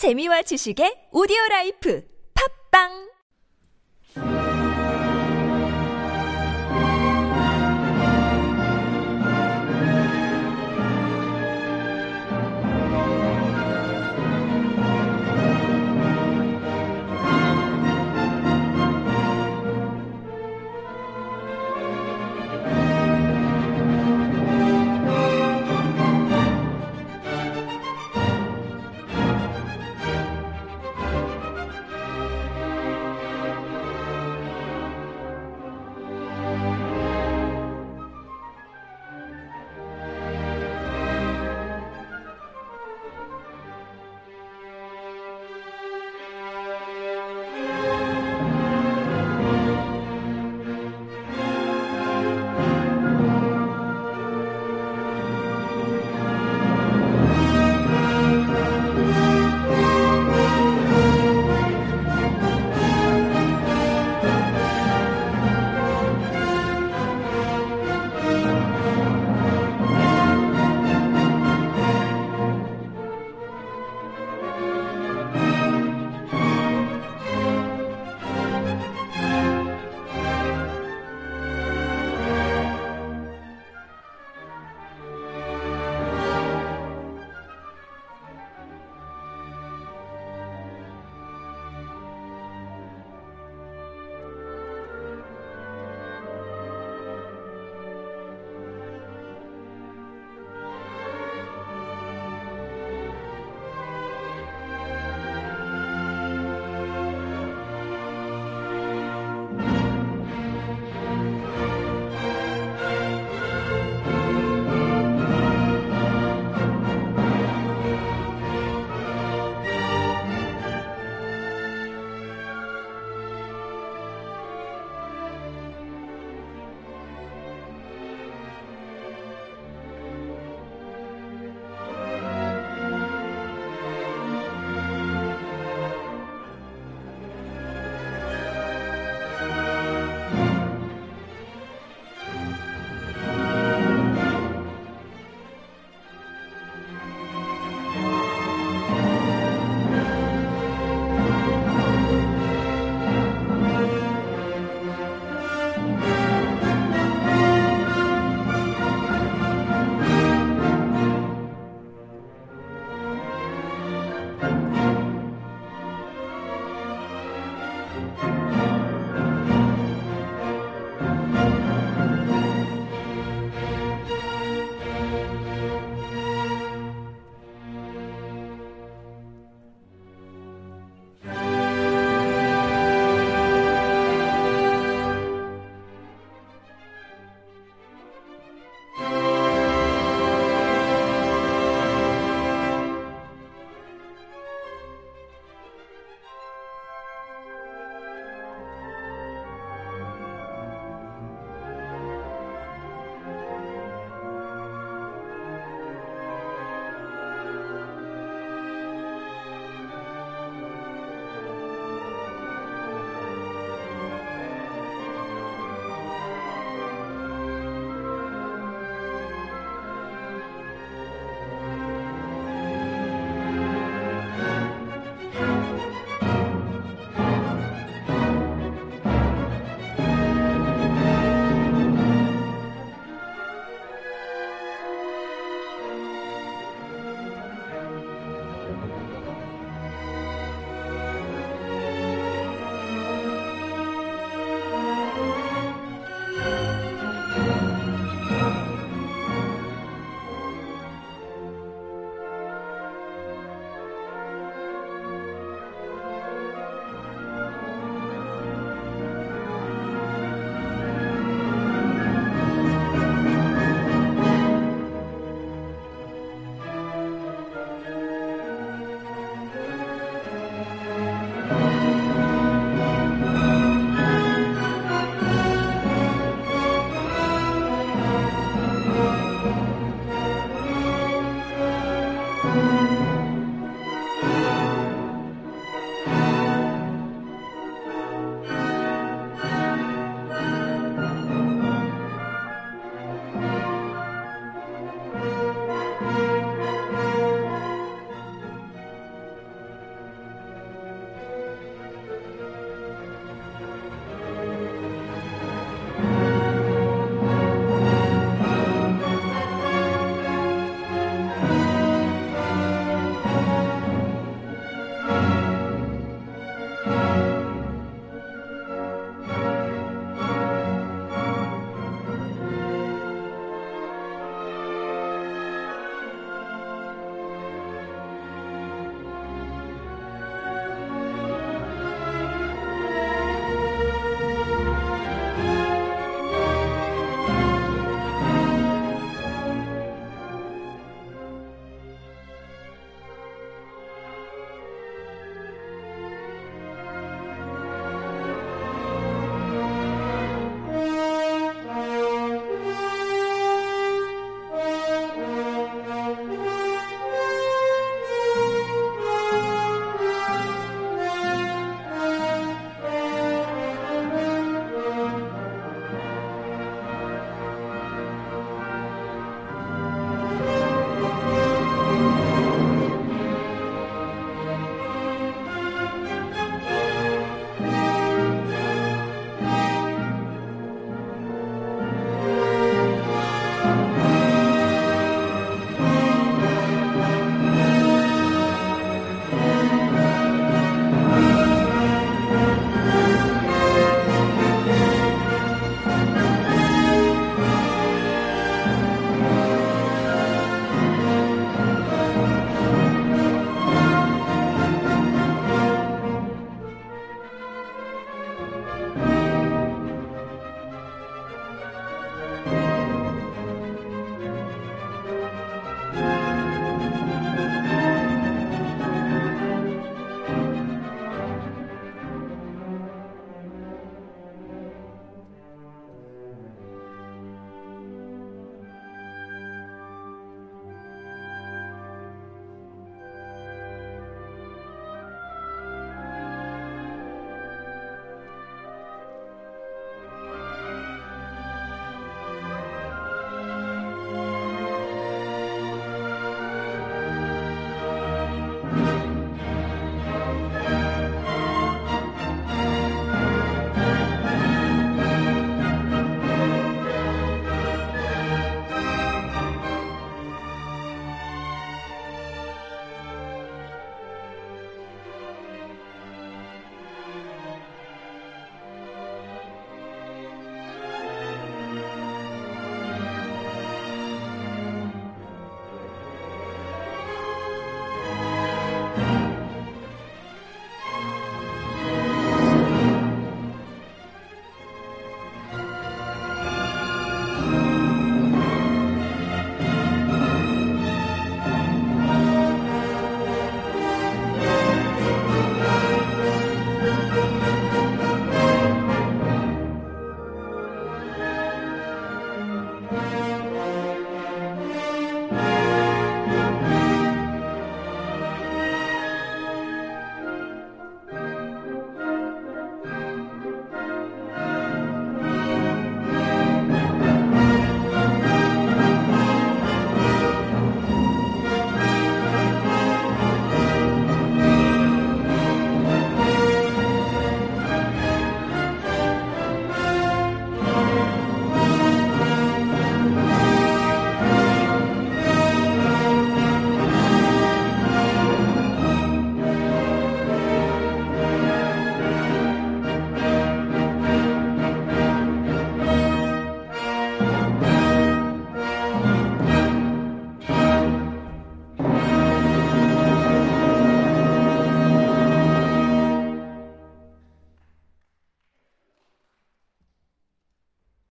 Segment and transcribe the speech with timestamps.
[0.00, 2.00] 재미와 지식의 오디오 라이프.
[2.32, 3.09] 팝빵!